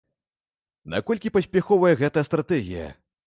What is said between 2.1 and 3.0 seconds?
стратэгія?